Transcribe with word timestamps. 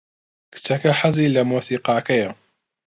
کچەکە 0.53 0.91
حەزی 0.99 1.33
لە 1.35 1.41
مۆسیقاکەیە. 1.49 2.31